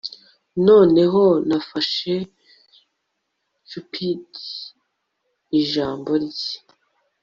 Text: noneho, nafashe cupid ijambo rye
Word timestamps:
noneho, 0.67 1.23
nafashe 1.49 2.13
cupid 3.69 4.27
ijambo 5.59 6.11
rye 6.25 6.55